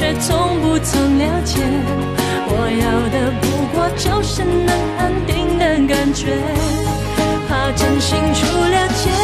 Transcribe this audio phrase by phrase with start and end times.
[0.00, 1.60] 却从不曾了解
[2.48, 3.44] 我要的不
[3.76, 4.66] 过就是能
[4.96, 6.40] 安定的感觉。
[7.46, 9.19] 怕真心出了界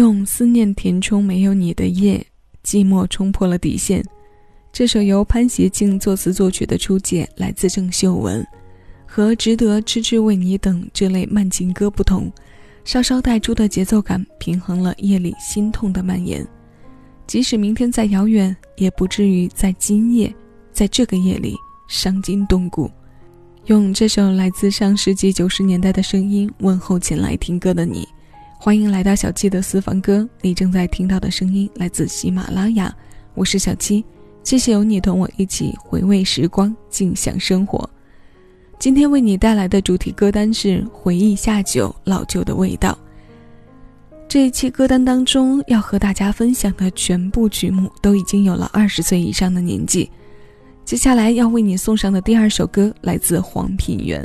[0.00, 2.24] 用思念填充没有你的夜，
[2.64, 4.02] 寂寞冲破了底线。
[4.72, 8.42] 这首由潘协庆作词作曲的《初见》来自郑秀文，
[9.04, 12.32] 和《值得痴痴为你等》这类慢情歌不同，
[12.82, 16.48] 稍稍带出的节奏感平衡了夜里心痛的蔓延。
[17.26, 20.34] 即使明天再遥远，也不至于在今夜，
[20.72, 21.54] 在这个夜里
[21.88, 22.90] 伤筋动骨。
[23.66, 28.08] 用这首来自上世纪九十年代的声音问候前来听歌的你。
[28.62, 30.28] 欢迎来到小七的私房歌。
[30.42, 32.94] 你正在听到的声音来自喜马拉雅，
[33.32, 34.04] 我是小七。
[34.44, 37.88] 谢谢有你同我一起回味时光，静享生活。
[38.78, 42.96] 今天为你带来的主题歌单是回忆下酒老旧的味道。
[44.28, 50.10] 这一期歌单当中要和大家分享的全部曲目都已经有了二十岁以上的年纪。
[50.84, 54.22] 接下来要为你送上的第二首歌来自黄品源，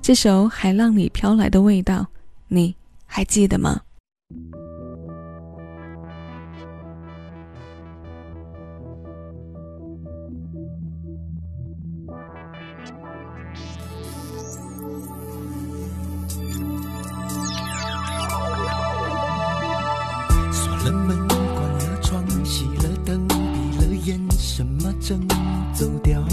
[0.00, 1.98] 这首《海浪里飘来的味道》，
[2.46, 2.72] 你
[3.14, 3.82] 还记得吗？
[20.50, 21.38] 锁了门关
[21.70, 25.20] 了窗熄了灯闭了眼什么正
[25.74, 26.24] 走掉？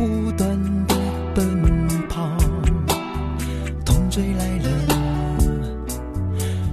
[0.00, 0.48] 不断
[0.86, 0.94] 的
[1.34, 2.26] 奔跑，
[3.84, 4.66] 痛追来了，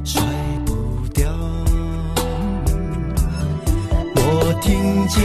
[0.06, 0.24] 甩
[0.66, 0.72] 不
[1.14, 1.30] 掉。
[4.16, 4.72] 我听
[5.10, 5.22] 见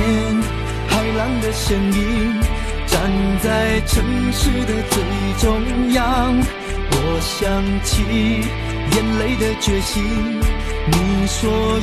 [0.88, 2.40] 海浪的声音，
[2.88, 3.08] 站
[3.40, 4.02] 在城
[4.32, 5.00] 市的最
[5.38, 6.02] 中央。
[6.90, 7.38] 我想
[7.84, 8.02] 起
[8.96, 10.02] 眼泪的决心，
[10.90, 11.38] 你说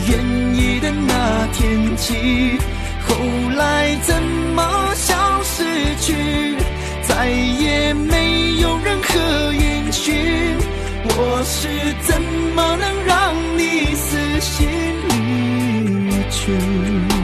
[0.09, 0.11] 愿
[0.53, 2.59] 意的那天起。
[3.07, 3.15] 后
[3.55, 4.21] 来怎
[4.53, 4.61] 么
[4.95, 5.15] 消
[5.59, 5.65] 失
[5.99, 6.55] 去？
[7.03, 10.15] 再也没有任何音讯。
[11.03, 11.67] 我是
[12.01, 12.21] 怎
[12.55, 14.69] 么能让你死心
[15.09, 17.18] 离去？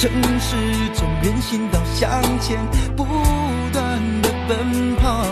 [0.00, 0.54] 城市
[0.94, 2.56] 中人行道向前
[2.96, 3.04] 不
[3.72, 5.26] 断的奔跑，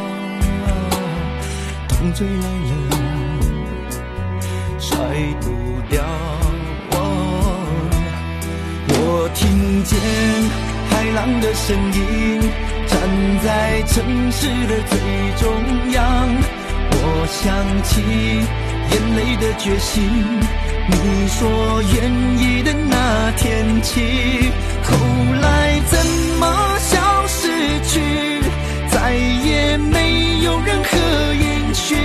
[1.87, 2.73] 痛追来了，
[4.81, 4.99] 甩
[5.41, 5.47] 不
[5.89, 6.03] 掉。
[8.89, 9.97] 我听见
[10.91, 12.41] 海浪的声音，
[12.89, 12.99] 站
[13.45, 14.99] 在城市的最
[15.39, 15.47] 中
[15.93, 16.03] 央。
[16.91, 17.47] 我想
[17.85, 18.03] 起
[18.91, 19.95] 眼泪的决心。
[20.89, 24.01] 你说愿意的那天起，
[24.85, 24.97] 后
[25.41, 25.99] 来怎
[26.39, 27.49] 么消失
[27.89, 28.41] 去？
[28.91, 30.97] 再也没有任何
[31.35, 31.99] 音讯。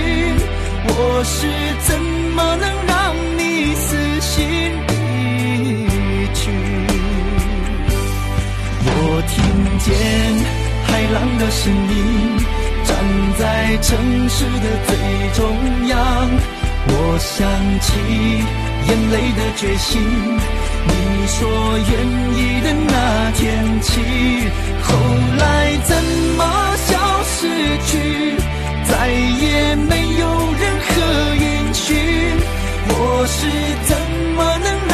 [0.84, 1.46] 我是
[1.86, 2.00] 怎
[2.34, 4.40] 么能让你死心
[4.88, 4.92] 离
[6.34, 6.50] 去？
[8.84, 8.90] 我
[9.28, 9.34] 听
[9.78, 9.88] 见
[10.84, 11.96] 海浪的声音，
[12.84, 12.90] 站
[13.38, 13.42] 在
[13.80, 13.88] 城
[14.28, 14.90] 市的最
[15.34, 15.40] 中
[15.88, 15.96] 央。
[16.88, 17.48] 我想
[17.80, 17.88] 起。
[18.88, 19.90] 眼泪的决心，
[20.88, 20.92] 你
[21.26, 21.38] 说
[21.78, 21.90] 愿
[22.36, 22.94] 意的那
[23.32, 23.40] 天
[23.80, 23.90] 起，
[24.82, 24.88] 后
[25.38, 25.42] 来
[25.84, 25.90] 怎
[26.36, 26.40] 么
[26.86, 26.90] 消
[27.24, 27.38] 失
[27.86, 27.90] 去？
[28.84, 30.22] 再也没有
[30.60, 30.90] 任何
[31.36, 31.86] 音讯。
[32.88, 32.94] 我
[33.26, 33.36] 是
[33.88, 33.90] 怎
[34.36, 34.92] 么能让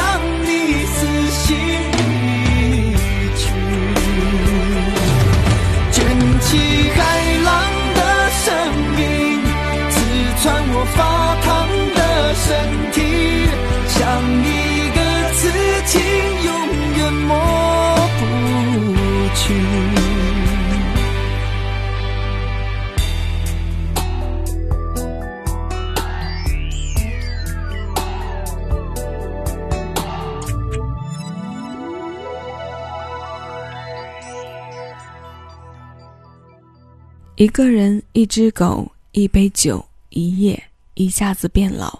[37.38, 40.60] 一个人，一只狗，一杯酒，一夜，
[40.94, 41.96] 一下子变老。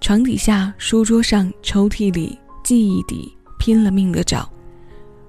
[0.00, 4.48] 床底下、书桌上、抽屉里、记忆底，拼了命的找。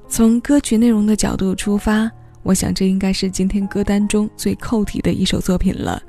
[0.08, 2.08] 从歌曲内容的角度出发，
[2.44, 6.00] 我想这应该是今天歌单中最扣题的一首作品了。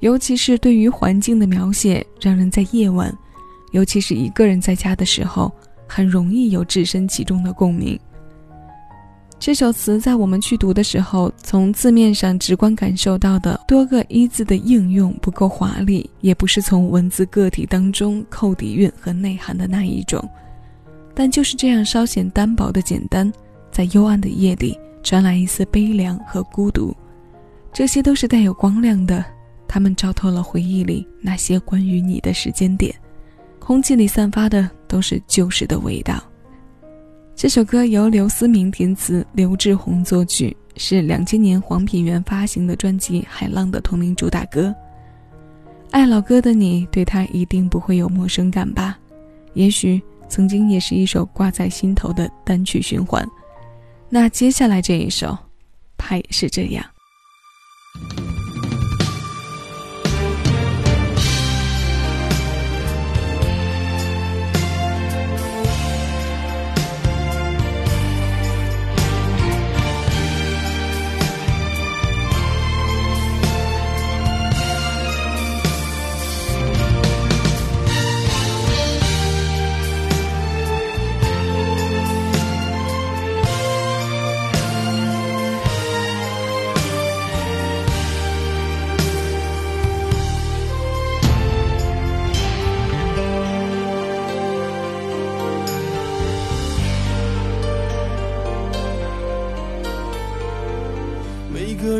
[0.00, 3.14] 尤其是对于环境的描写，让人在夜晚，
[3.72, 5.52] 尤其是一个人在家的时候，
[5.86, 8.00] 很容易有置身其中的共鸣。
[9.38, 20.26] 这首词在我们去读的时候，从字面上直观感受到的多个一字的应用不够华丽，也不是从文字个体当中扣底蕴和内涵的那一种，
[21.14, 23.30] 但就是这样稍显单薄的简单，
[23.70, 26.96] 在幽暗的夜里传来一丝悲凉和孤独，
[27.72, 29.24] 这些都是带有光亮的，
[29.68, 32.92] 它们照透了回忆里那些关于你的时间点，
[33.60, 36.20] 空气里散发的都是旧时的味道。
[37.36, 44.74] 这首歌由刘思明填词，刘志宏作曲，是两千年黄品源发行的专辑《海浪》的同名主打歌。
[45.90, 48.98] 爱老歌的你，对他一定不会有陌生感吧？
[49.52, 50.00] 也许
[50.30, 53.22] 曾经也是一首挂在心头的单曲循环。
[54.08, 55.36] 那接下来这一首，
[55.98, 56.82] 他也是这样。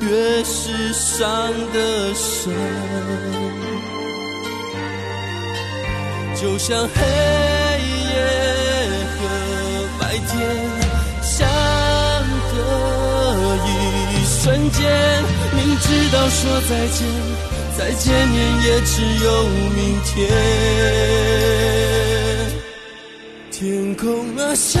[0.00, 2.52] 越是伤的深。
[6.40, 6.94] 就像黑
[8.08, 8.14] 夜
[9.12, 9.18] 和
[9.98, 10.30] 白天
[11.22, 11.46] 相
[12.50, 12.54] 隔
[13.66, 13.68] 一
[14.24, 14.78] 瞬间，
[15.54, 16.98] 明知道说再见，
[17.76, 18.92] 再见面也只
[19.22, 19.26] 有
[19.74, 20.16] 明天。
[23.50, 24.80] 天空啊，下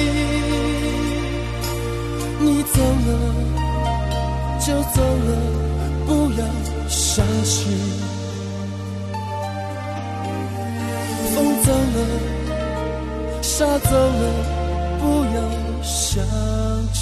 [7.51, 7.71] 风。
[11.63, 11.97] 走了，
[13.41, 14.21] 沙走了，
[14.99, 15.37] 不要
[15.83, 16.23] 想
[16.91, 17.01] 起。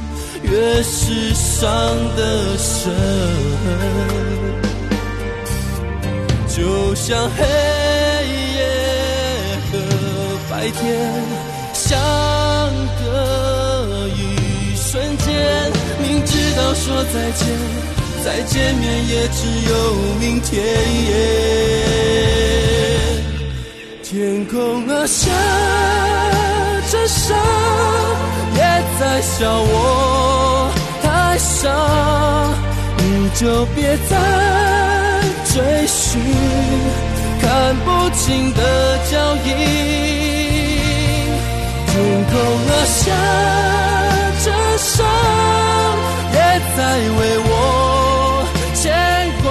[0.43, 1.69] 越是伤
[2.15, 2.91] 得深，
[6.47, 7.43] 就像黑
[8.55, 8.59] 夜
[9.71, 9.77] 和
[10.49, 10.81] 白天
[11.73, 11.99] 相
[12.99, 13.05] 隔
[14.09, 14.19] 一
[14.75, 15.27] 瞬间，
[16.01, 17.47] 明知道说再见，
[18.23, 19.73] 再见面也只有
[20.19, 20.51] 明天。
[24.03, 25.29] 天空啊，下
[26.91, 27.33] 着沙，
[29.01, 30.69] 在笑我
[31.01, 31.67] 太傻，
[32.97, 33.01] 你
[33.33, 34.13] 就别再
[35.51, 36.21] 追寻
[37.41, 38.61] 看不清的
[39.09, 39.49] 脚印。
[41.87, 41.91] 天
[42.29, 42.33] 空
[42.69, 43.01] 啊，下
[44.45, 45.03] 着伤，
[46.31, 46.37] 也
[46.77, 46.79] 在
[47.17, 47.51] 为我
[48.75, 48.85] 牵
[49.41, 49.49] 挂，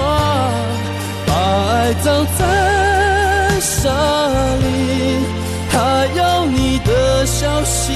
[1.27, 1.29] 把
[1.73, 2.07] 爱葬
[2.39, 2.41] 在
[3.59, 3.91] 沙
[4.63, 4.65] 里，
[5.69, 5.75] 还
[6.15, 6.89] 有你的
[7.25, 7.91] 消息。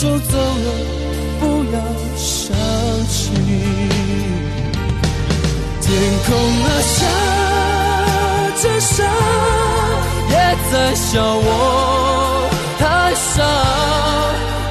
[0.00, 0.68] 就走了，
[1.40, 1.78] 不要
[2.16, 2.56] 想
[3.06, 3.18] 起。
[5.82, 5.88] 天
[6.26, 6.28] 空
[6.64, 6.96] 啊，下。
[8.62, 9.04] 着沙
[10.28, 10.34] 也
[10.70, 11.48] 在笑我
[12.78, 12.82] 太
[13.14, 13.42] 傻，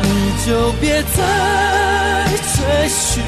[0.03, 0.07] 你
[0.45, 0.47] 就
[0.79, 1.17] 别再
[2.53, 2.57] 追
[2.87, 3.23] 寻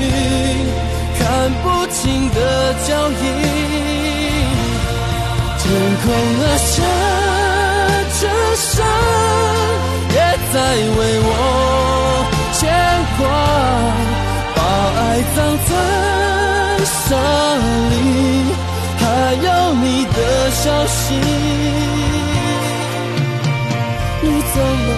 [1.18, 1.22] 看
[1.64, 2.40] 不清的
[2.88, 3.24] 脚印。
[5.58, 5.64] 天
[6.04, 6.06] 空
[6.42, 6.74] 啊，下
[8.22, 8.22] 着
[8.56, 8.84] 沙，
[10.14, 10.16] 也
[10.54, 10.56] 在
[10.98, 11.30] 为我
[13.22, 13.30] 牵挂，
[14.56, 14.62] 把
[14.98, 15.38] 爱葬
[15.68, 15.72] 在
[16.86, 17.00] 沙
[17.90, 17.94] 里。
[18.98, 20.18] 还有你的
[20.52, 21.14] 消息，
[24.22, 24.90] 你走了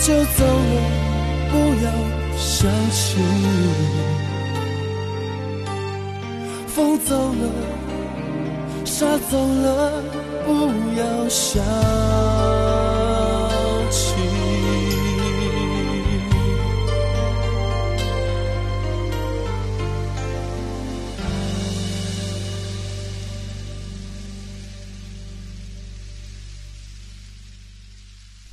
[0.00, 0.80] 就走了，
[1.50, 1.86] 不要
[2.36, 2.48] 想
[2.90, 2.98] 起。
[6.66, 7.42] 风走了，
[8.84, 10.02] 沙走了，
[10.46, 10.48] 不
[10.98, 11.62] 要想。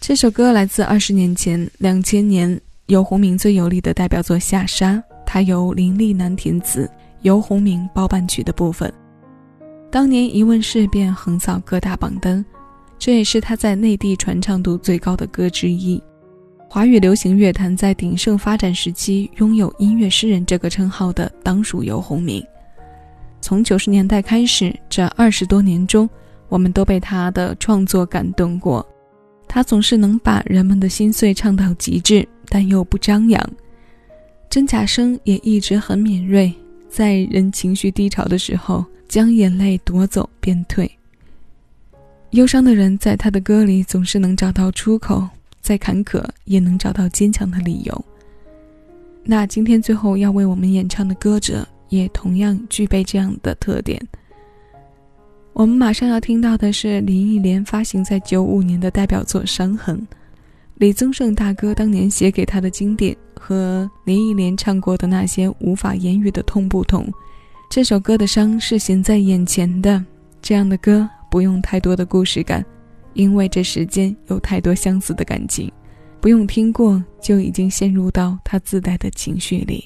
[0.07, 4.93] 这首歌来自二十年前，两千年游鸿明最有力的代表作《下沙》，
[5.25, 6.89] 它由林立南填词，
[7.23, 8.89] 游鸿明包办曲的部分。
[9.91, 12.43] 当年一问世便横扫各大榜单，
[12.97, 16.01] 这也是他在内地传唱度最高的歌之一。
[16.69, 22.41] 华语流行乐坛在鼎盛发展时期，拥有音乐诗人这个称号的，当属游鸿明。
[23.41, 26.09] 从九十年代开始，这二十多年中，
[26.47, 28.87] 我们都被他的创作感动过。
[29.47, 33.49] 他总是能把人们的心碎唱到极致，但又不张扬。
[34.49, 36.53] 真假声也一直很敏锐，
[36.89, 40.89] 在人情绪低潮的时候，将眼泪夺走便退。
[42.31, 45.27] 忧伤的人在他的歌里总是能找到出口，
[45.61, 48.05] 再坎坷也能找到坚强的理由。
[49.23, 54.01] 那今天最后要为我们演唱的歌者，也同样具备这样的特点。
[55.57, 59.97] 我们马上要听到的是林忆莲发行在九五年的代表作《伤痕》，
[60.75, 67.11] 李宗盛大哥当年写给他的经典，和林忆莲唱过的那些无法言语的痛不同。
[67.71, 70.05] 这首歌的伤是显在眼前的，
[70.43, 72.63] 这样的歌不用太多的故事感，
[73.13, 75.71] 因为这世间有太多相似的感情，
[76.21, 79.83] 不用听过就已经陷入到他自带的情绪里。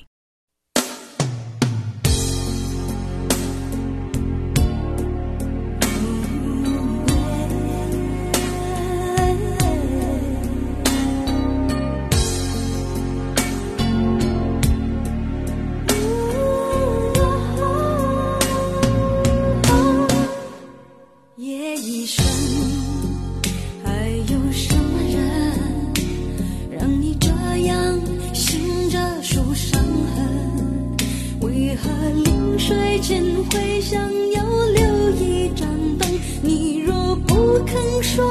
[38.13, 38.25] 说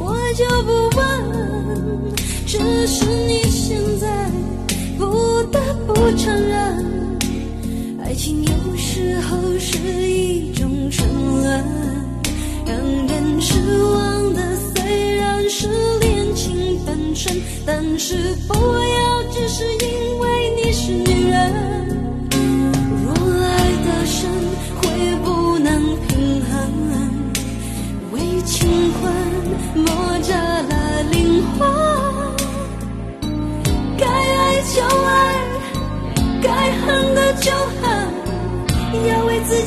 [0.00, 2.12] 我就不问，
[2.44, 2.58] 只
[2.88, 4.28] 是你现在
[4.98, 7.20] 不得不承认，
[8.02, 9.78] 爱情有时候是
[10.10, 11.06] 一种沉
[11.40, 11.64] 沦，
[12.66, 13.54] 让人失
[13.84, 15.68] 望的虽然是
[16.00, 18.16] 恋情本身，但是
[18.48, 20.11] 不要只是因为。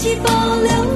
[0.05, 0.94] 你保留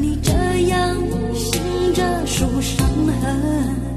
[0.00, 0.32] 你这
[0.68, 0.96] 样
[1.34, 1.60] 醒
[1.94, 2.86] 着数伤
[3.20, 3.93] 痕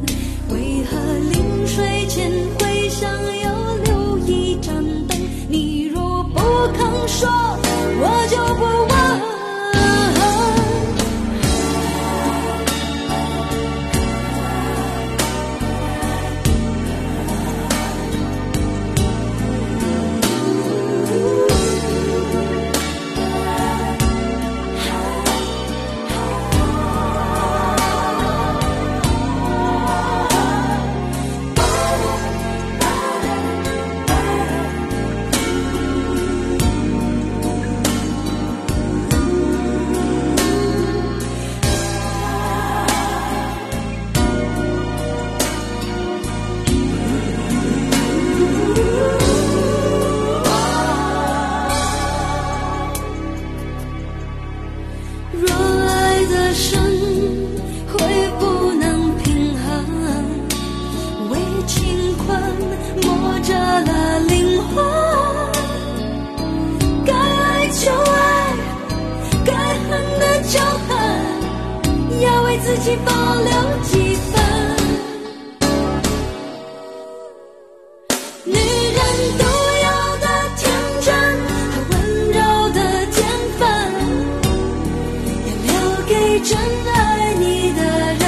[86.43, 88.25] 真爱你的人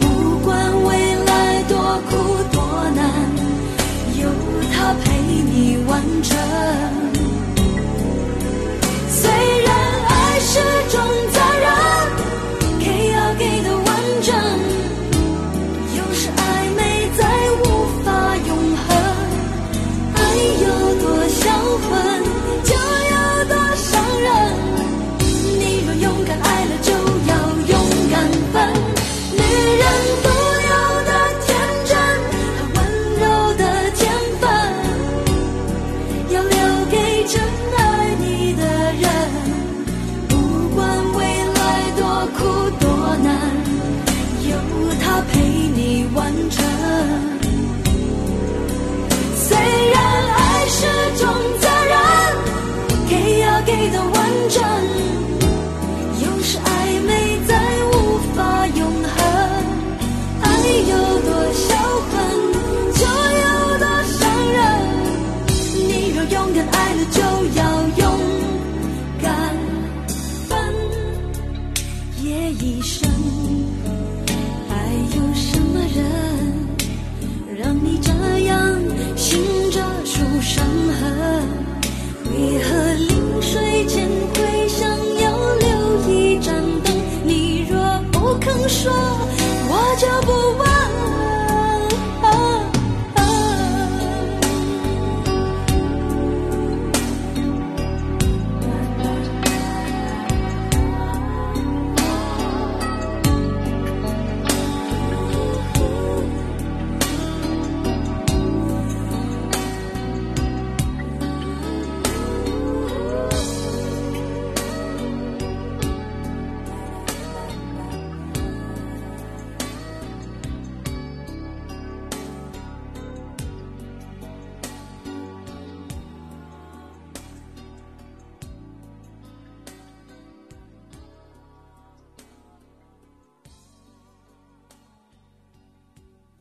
[0.00, 1.78] 不管未来多
[2.10, 2.12] 苦
[2.52, 3.02] 多难
[4.20, 4.28] 有
[4.72, 6.81] 他陪你完成。